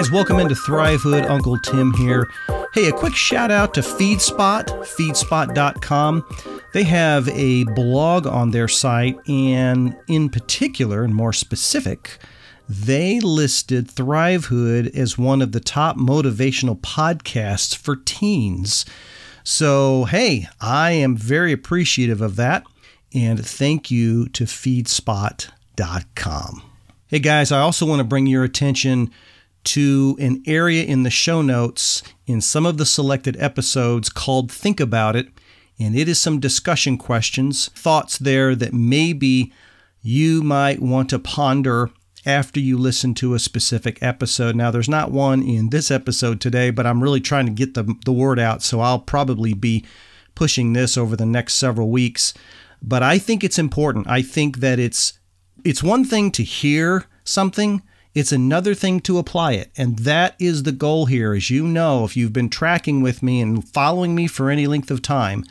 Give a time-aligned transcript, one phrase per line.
[0.00, 1.28] Guys, welcome into Thrivehood.
[1.28, 2.26] Uncle Tim here.
[2.72, 6.24] Hey, a quick shout out to FeedSpot, feedspot.com.
[6.72, 12.16] They have a blog on their site, and in particular, and more specific,
[12.66, 18.86] they listed Thrivehood as one of the top motivational podcasts for teens.
[19.44, 22.64] So, hey, I am very appreciative of that,
[23.12, 26.62] and thank you to feedspot.com.
[27.08, 29.10] Hey guys, I also want to bring your attention
[29.64, 34.80] to an area in the show notes in some of the selected episodes called Think
[34.80, 35.28] About It.
[35.78, 39.52] And it is some discussion questions, thoughts there that maybe
[40.02, 41.90] you might want to ponder
[42.26, 44.54] after you listen to a specific episode.
[44.54, 47.94] Now, there's not one in this episode today, but I'm really trying to get the,
[48.04, 48.62] the word out.
[48.62, 49.84] So I'll probably be
[50.34, 52.34] pushing this over the next several weeks.
[52.82, 54.06] But I think it's important.
[54.08, 55.18] I think that it's
[55.64, 57.82] it's one thing to hear something,
[58.14, 59.70] it's another thing to apply it.
[59.76, 61.32] And that is the goal here.
[61.32, 64.90] As you know, if you've been tracking with me and following me for any length
[64.90, 65.44] of time,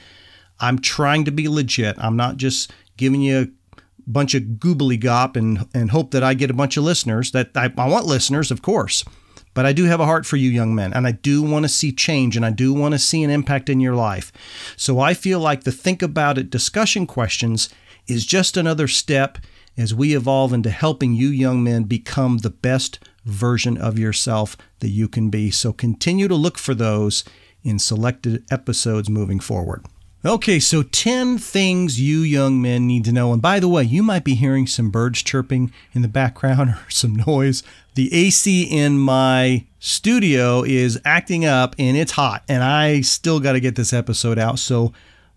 [0.59, 1.97] I'm trying to be legit.
[1.99, 3.39] I'm not just giving you
[3.77, 7.31] a bunch of goobly gop and, and hope that I get a bunch of listeners.
[7.31, 9.05] That I, I want listeners, of course.
[9.53, 11.69] But I do have a heart for you, young men, and I do want to
[11.69, 14.31] see change and I do want to see an impact in your life.
[14.77, 17.69] So I feel like the think about it discussion questions
[18.07, 19.37] is just another step
[19.80, 24.89] as we evolve into helping you young men become the best version of yourself that
[24.89, 25.49] you can be.
[25.49, 27.23] So continue to look for those
[27.64, 29.86] in selected episodes moving forward.
[30.26, 33.31] Okay, so 10 things you young men need to know.
[33.31, 36.89] And by the way, you might be hearing some birds chirping in the background or
[36.89, 37.64] some noise.
[37.95, 43.54] The AC in my studio is acting up and it's hot, and I still got
[43.54, 44.59] to get this episode out.
[44.59, 44.92] So,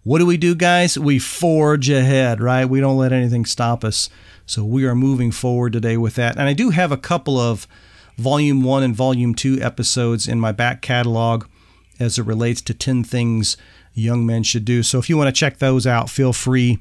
[0.05, 0.99] what do we do, guys?
[0.99, 2.65] We forge ahead, right?
[2.65, 4.11] We don't let anything stop us.
[4.47, 6.37] So we are moving forward today with that.
[6.37, 7.69] And I do have a couple of
[8.19, 11.47] volume one and volume two episodes in my back catalog
[12.01, 13.57] as it relates to 10 things
[13.95, 14.83] young men should do.
[14.83, 16.79] So if you want to check those out, feel free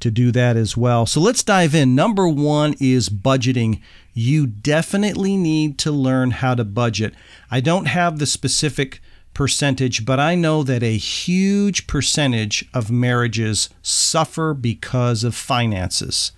[0.00, 1.06] to do that as well.
[1.06, 1.94] So let's dive in.
[1.94, 3.80] Number one is budgeting.
[4.14, 7.14] You definitely need to learn how to budget.
[7.50, 9.00] I don't have the specific
[9.40, 16.32] percentage, but I know that a huge percentage of marriages suffer because of finances.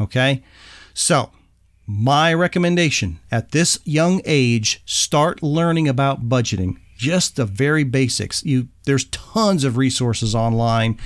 [0.00, 0.42] Okay?
[0.92, 1.30] So,
[1.86, 6.78] my recommendation at this young age, start learning about budgeting.
[6.96, 8.44] Just the very basics.
[8.44, 10.98] You there's tons of resources online,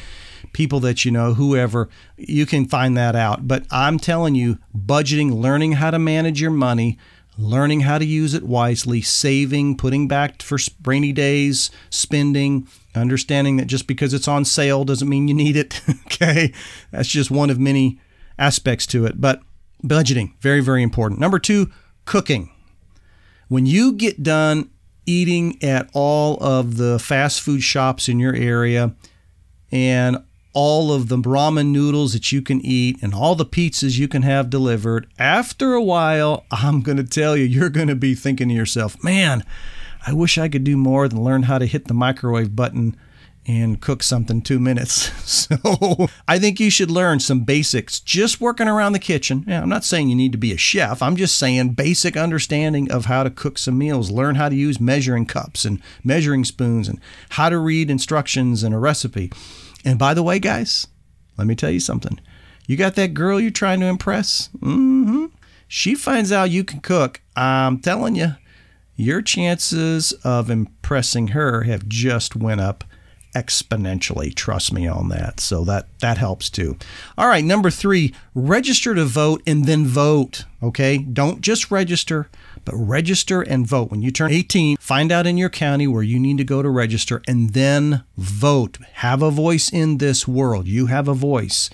[0.55, 3.47] people that you know, whoever, you can find that out.
[3.47, 6.97] But I'm telling you, budgeting, learning how to manage your money,
[7.39, 13.67] learning how to use it wisely, saving, putting back for rainy days, spending, understanding that
[13.67, 15.81] just because it's on sale doesn't mean you need it.
[16.07, 16.53] okay?
[16.91, 18.01] That's just one of many
[18.39, 19.21] aspects to it.
[19.21, 19.41] But
[19.85, 21.21] budgeting, very, very important.
[21.21, 21.71] Number two,
[22.05, 22.51] cooking.
[23.49, 24.71] When you get done
[25.05, 28.95] eating at all of the fast food shops in your area
[29.71, 30.19] and
[30.57, 34.23] all of the ramen noodles that you can eat and all the pizzas you can
[34.23, 38.49] have delivered, after a while, I'm going to tell you, you're going to be thinking
[38.49, 39.45] to yourself, man,
[40.07, 42.97] I wish I could do more than learn how to hit the microwave button
[43.47, 45.13] and cook something two minutes.
[45.47, 49.45] So I think you should learn some basics just working around the kitchen.
[49.47, 51.03] Yeah, I'm not saying you need to be a chef.
[51.03, 54.11] I'm just saying basic understanding of how to cook some meals.
[54.11, 57.01] Learn how to use measuring cups and measuring spoons and
[57.31, 59.31] how to read instructions and a recipe.
[59.87, 60.89] And by the way, guys,
[61.39, 62.21] let me tell you something.
[62.67, 64.51] You got that girl you're trying to impress?
[64.59, 65.27] Mm-hmm.
[65.69, 67.21] She finds out you can cook.
[67.37, 68.35] I'm telling you,
[68.97, 72.83] your chances of impressing her have just went up
[73.37, 74.35] exponentially.
[74.35, 75.41] Trust me on that.
[75.41, 76.79] So that that helps too.
[77.19, 80.97] All right, number 3, register to vote and then vote, okay?
[80.97, 82.31] Don't just register,
[82.65, 83.91] but register and vote.
[83.91, 86.71] When you turn 18, find out in your county where you need to go to
[86.71, 88.79] register and then vote.
[88.95, 90.67] Have a voice in this world.
[90.67, 91.69] You have a voice.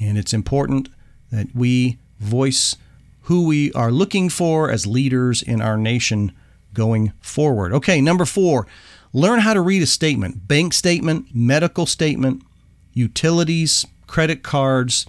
[0.00, 0.88] And it's important
[1.30, 2.76] that we voice
[3.22, 6.32] who we are looking for as leaders in our nation
[6.74, 7.72] going forward.
[7.74, 8.66] Okay, number 4,
[9.12, 12.42] Learn how to read a statement bank statement, medical statement,
[12.92, 15.06] utilities, credit cards.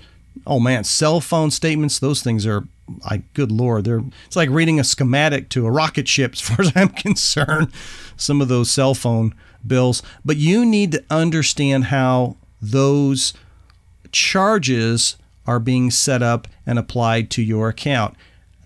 [0.48, 2.68] Oh man, cell phone statements, those things are
[3.06, 6.62] I good lord, they're it's like reading a schematic to a rocket ship as far
[6.62, 7.72] as I'm concerned.
[8.18, 9.34] Some of those cell phone
[9.66, 13.34] bills, but you need to understand how those
[14.12, 15.16] charges
[15.48, 18.16] are being set up and applied to your account.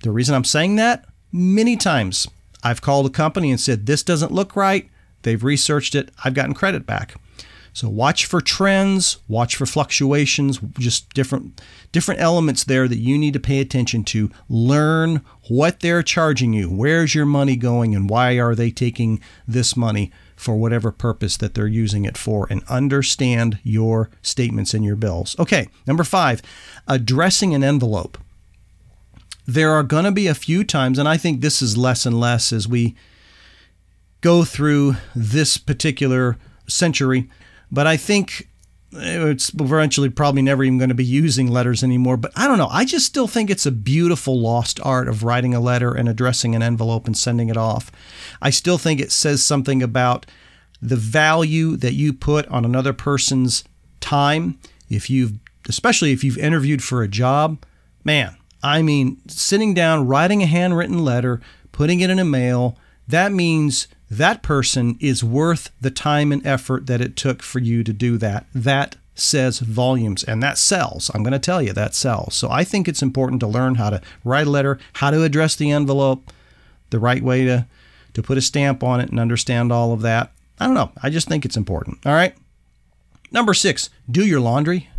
[0.04, 2.28] The reason I'm saying that, many times
[2.64, 4.90] I've called a company and said, This doesn't look right.
[5.26, 6.12] They've researched it.
[6.24, 7.16] I've gotten credit back.
[7.74, 11.60] So watch for trends, watch for fluctuations, just different
[11.92, 14.32] different elements there that you need to pay attention to.
[14.48, 16.70] Learn what they're charging you.
[16.70, 21.54] Where's your money going and why are they taking this money for whatever purpose that
[21.54, 25.36] they're using it for and understand your statements and your bills.
[25.40, 26.42] Okay, number 5,
[26.88, 28.18] addressing an envelope.
[29.48, 32.20] There are going to be a few times and I think this is less and
[32.20, 32.96] less as we
[34.26, 36.38] go through this particular
[36.68, 37.30] century
[37.72, 38.48] but I think
[38.94, 42.18] eh, it's eventually probably never even going to be using letters anymore.
[42.18, 42.70] But I don't know.
[42.70, 46.56] I just still think it's a beautiful lost art of writing a letter and addressing
[46.56, 47.92] an envelope and sending it off.
[48.42, 50.26] I still think it says something about
[50.82, 53.64] the value that you put on another person's
[54.00, 54.60] time.
[54.90, 55.34] If you've,
[55.68, 57.64] especially if you've interviewed for a job,
[58.04, 63.32] man, I mean, sitting down, writing a handwritten letter, putting it in a mail, that
[63.32, 67.94] means that person is worth the time and effort that it took for you to
[67.94, 68.46] do that.
[68.54, 71.10] That says volumes and that sells.
[71.14, 72.36] I'm going to tell you that sells.
[72.36, 75.56] So I think it's important to learn how to write a letter, how to address
[75.56, 76.32] the envelope,
[76.90, 77.66] the right way to
[78.14, 80.32] to put a stamp on it and understand all of that.
[80.58, 80.92] I don't know.
[81.04, 81.98] I just think it's important.
[82.06, 82.34] All right.
[83.30, 84.90] Number 6, do your laundry.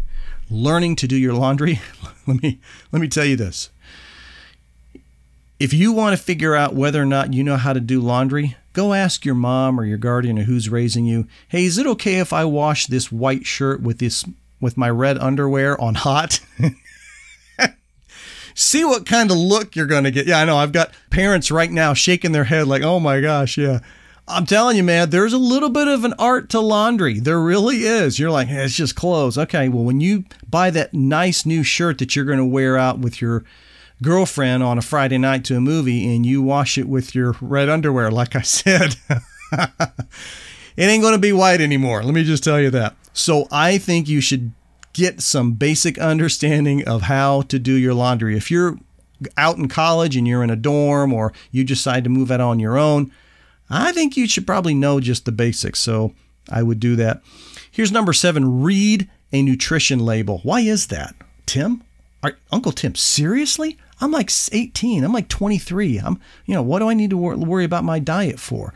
[0.50, 1.80] Learning to do your laundry.
[2.26, 2.60] let me
[2.92, 3.70] let me tell you this.
[5.58, 8.56] If you want to figure out whether or not you know how to do laundry,
[8.76, 12.16] go ask your mom or your guardian or who's raising you, "Hey, is it okay
[12.16, 14.24] if I wash this white shirt with this
[14.60, 16.40] with my red underwear on hot?"
[18.54, 20.26] See what kind of look you're going to get.
[20.26, 20.58] Yeah, I know.
[20.58, 23.80] I've got parents right now shaking their head like, "Oh my gosh, yeah."
[24.28, 27.20] I'm telling you, man, there's a little bit of an art to laundry.
[27.20, 28.18] There really is.
[28.18, 29.38] You're like, hey, it's just clothes.
[29.38, 32.98] Okay, well, when you buy that nice new shirt that you're going to wear out
[32.98, 33.44] with your
[34.02, 37.68] girlfriend on a Friday night to a movie and you wash it with your red
[37.68, 38.96] underwear, like I said,
[39.52, 39.70] it
[40.76, 42.02] ain't going to be white anymore.
[42.02, 42.96] Let me just tell you that.
[43.12, 44.52] So I think you should
[44.92, 48.36] get some basic understanding of how to do your laundry.
[48.36, 48.78] If you're
[49.36, 52.60] out in college and you're in a dorm or you decide to move out on
[52.60, 53.10] your own,
[53.70, 55.80] I think you should probably know just the basics.
[55.80, 56.14] So
[56.50, 57.22] I would do that.
[57.70, 60.40] Here's number seven read a nutrition label.
[60.42, 61.14] Why is that?
[61.46, 61.82] Tim?
[62.22, 63.78] Are, Uncle Tim, seriously?
[64.00, 65.04] I'm like 18.
[65.04, 65.98] I'm like 23.
[65.98, 68.74] I'm, you know, what do I need to wor- worry about my diet for?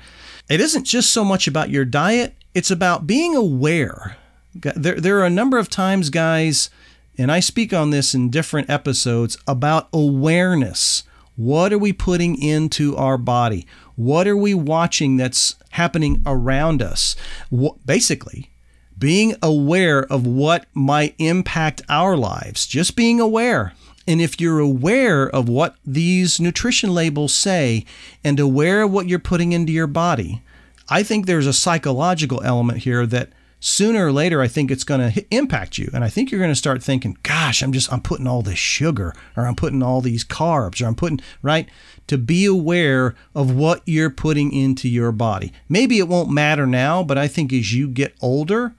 [0.49, 4.17] It isn't just so much about your diet, it's about being aware.
[4.55, 6.71] There, there are a number of times, guys,
[7.17, 11.05] and I speak on this in different episodes about awareness.
[11.37, 13.67] What are we putting into our body?
[13.95, 17.15] What are we watching that's happening around us?
[17.49, 18.51] What, basically,
[18.99, 22.67] being aware of what might impact our lives.
[22.67, 23.73] Just being aware.
[24.07, 27.85] And if you're aware of what these nutrition labels say
[28.25, 30.43] and aware of what you're putting into your body,
[30.89, 33.31] I think there's a psychological element here that
[33.61, 35.91] sooner or later I think it's going to impact you.
[35.93, 38.59] And I think you're going to start thinking, gosh, I'm just I'm putting all this
[38.59, 41.69] sugar or I'm putting all these carbs or I'm putting, right?
[42.09, 45.53] To be aware of what you're putting into your body.
[45.69, 48.75] Maybe it won't matter now, but I think as you get older,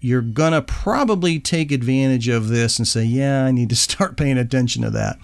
[0.00, 4.16] you're going to probably take advantage of this and say, yeah, I need to start
[4.16, 5.18] paying attention to that.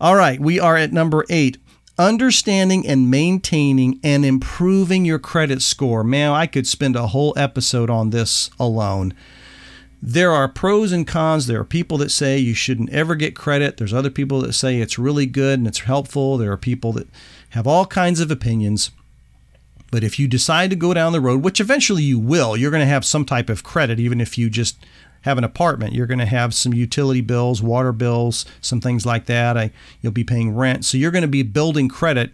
[0.00, 1.58] All right, we are at number eight
[1.98, 6.04] understanding and maintaining and improving your credit score.
[6.04, 9.12] Man, I could spend a whole episode on this alone.
[10.00, 11.48] There are pros and cons.
[11.48, 13.76] There are people that say you shouldn't ever get credit.
[13.76, 16.38] There's other people that say it's really good and it's helpful.
[16.38, 17.08] There are people that
[17.50, 18.92] have all kinds of opinions.
[19.90, 22.82] But if you decide to go down the road, which eventually you will, you're going
[22.82, 24.76] to have some type of credit, even if you just
[25.22, 25.94] have an apartment.
[25.94, 29.56] You're going to have some utility bills, water bills, some things like that.
[29.56, 30.84] I, you'll be paying rent.
[30.84, 32.32] So you're going to be building credit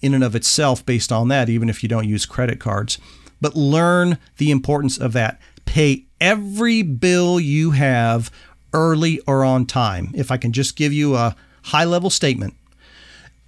[0.00, 2.98] in and of itself based on that, even if you don't use credit cards.
[3.40, 5.40] But learn the importance of that.
[5.64, 8.30] Pay every bill you have
[8.72, 10.10] early or on time.
[10.14, 12.54] If I can just give you a high level statement,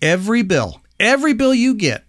[0.01, 2.06] every bill, every bill you get,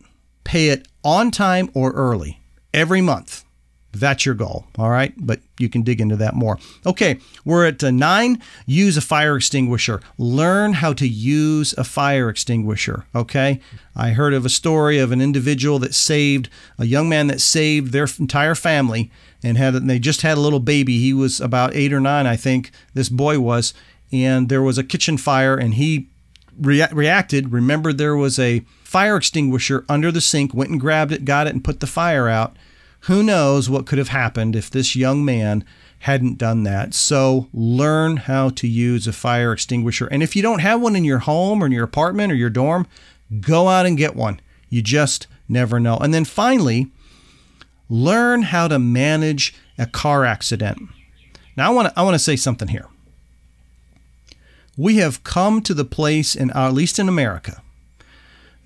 [0.48, 2.40] pay it on time or early
[2.74, 3.44] every month.
[3.92, 4.68] That's your goal.
[4.78, 5.14] All right.
[5.18, 6.58] But you can dig into that more.
[6.86, 7.20] Okay.
[7.44, 8.42] We're at uh, nine.
[8.66, 10.00] Use a fire extinguisher.
[10.18, 13.06] Learn how to use a fire extinguisher.
[13.14, 13.60] Okay.
[13.96, 17.92] I heard of a story of an individual that saved, a young man that saved
[17.92, 19.12] their entire family
[19.44, 21.00] and had and they just had a little baby.
[21.00, 22.72] He was about eight or nine, I think.
[22.94, 23.74] This boy was,
[24.12, 26.08] and there was a kitchen fire, and he
[26.60, 27.52] rea- reacted.
[27.52, 30.54] Remembered there was a fire extinguisher under the sink.
[30.54, 32.56] Went and grabbed it, got it, and put the fire out.
[33.02, 35.64] Who knows what could have happened if this young man
[36.00, 36.94] hadn't done that.
[36.94, 40.08] So learn how to use a fire extinguisher.
[40.08, 42.50] And if you don't have one in your home or in your apartment or your
[42.50, 42.88] dorm,
[43.40, 44.40] go out and get one.
[44.70, 45.98] You just never know.
[45.98, 46.92] And then finally,
[47.90, 50.82] learn how to manage a car accident.
[51.56, 52.88] Now I want to I want to say something here.
[54.78, 57.62] We have come to the place in at least in America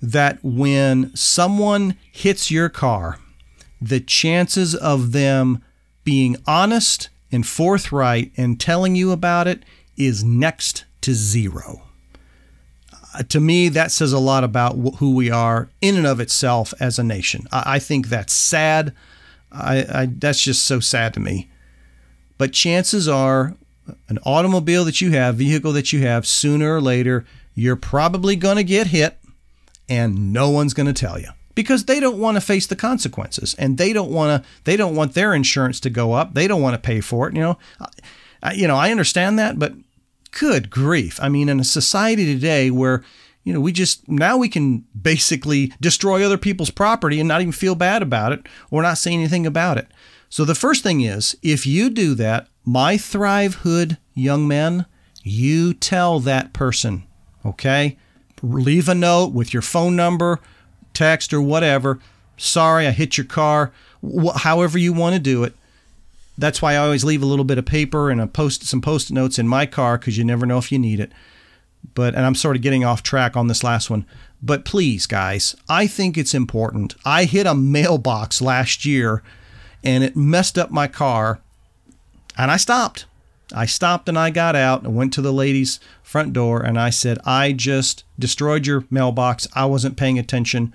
[0.00, 3.18] that when someone hits your car,
[3.80, 5.62] the chances of them
[6.04, 9.64] being honest and forthright and telling you about it
[9.96, 11.82] is next to zero.
[13.14, 16.20] Uh, to me, that says a lot about wh- who we are in and of
[16.20, 17.46] itself as a nation.
[17.52, 18.94] I, I think that's sad.
[19.50, 21.50] I, I, that's just so sad to me.
[22.38, 23.54] But chances are,
[24.08, 27.24] an automobile that you have, vehicle that you have, sooner or later,
[27.54, 29.18] you're probably going to get hit,
[29.88, 33.54] and no one's going to tell you because they don't want to face the consequences
[33.58, 36.34] and they don't want to they don't want their insurance to go up.
[36.34, 37.58] They don't want to pay for it you know?
[38.42, 39.74] I, you know i understand that but
[40.30, 41.18] good grief.
[41.22, 43.04] I mean in a society today where
[43.44, 47.52] you know we just now we can basically destroy other people's property and not even
[47.52, 49.88] feel bad about it or not say anything about it.
[50.28, 54.86] So the first thing is if you do that my Thrivehood young men
[55.22, 57.04] you tell that person
[57.44, 57.96] okay
[58.42, 60.40] leave a note with your phone number
[60.94, 61.98] text or whatever.
[62.36, 63.72] Sorry, I hit your car.
[64.02, 65.54] Wh- however you want to do it.
[66.38, 69.12] That's why I always leave a little bit of paper and a post some post-it
[69.12, 71.12] notes in my car because you never know if you need it.
[71.94, 74.06] But and I'm sort of getting off track on this last one.
[74.42, 76.94] But please, guys, I think it's important.
[77.04, 79.22] I hit a mailbox last year
[79.84, 81.40] and it messed up my car
[82.36, 83.06] and I stopped.
[83.54, 86.90] I stopped and I got out and went to the lady's front door and I
[86.90, 89.46] said, I just destroyed your mailbox.
[89.54, 90.74] I wasn't paying attention.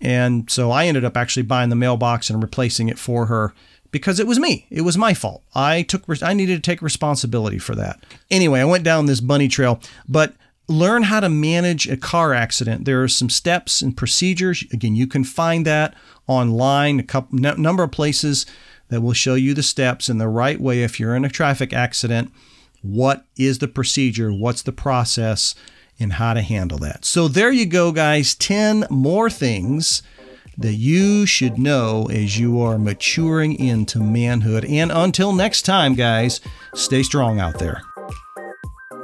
[0.00, 3.54] And so I ended up actually buying the mailbox and replacing it for her
[3.90, 4.66] because it was me.
[4.70, 5.42] It was my fault.
[5.54, 8.02] I took I needed to take responsibility for that.
[8.30, 10.34] Anyway, I went down this bunny trail, but
[10.68, 12.84] learn how to manage a car accident.
[12.84, 14.64] There are some steps and procedures.
[14.72, 15.94] Again, you can find that
[16.26, 18.46] online, a couple number of places
[18.88, 21.72] that will show you the steps in the right way if you're in a traffic
[21.72, 22.32] accident.
[22.82, 24.32] What is the procedure?
[24.32, 25.54] What's the process?
[25.98, 27.04] And how to handle that.
[27.04, 28.34] So, there you go, guys.
[28.34, 30.02] 10 more things
[30.58, 34.64] that you should know as you are maturing into manhood.
[34.64, 36.40] And until next time, guys,
[36.74, 37.80] stay strong out there.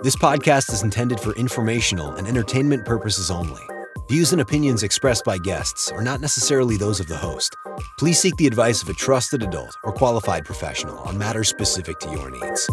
[0.02, 3.62] This podcast is intended for informational and entertainment purposes only.
[4.08, 7.54] Views and opinions expressed by guests are not necessarily those of the host.
[7.98, 12.10] Please seek the advice of a trusted adult or qualified professional on matters specific to
[12.10, 12.68] your needs.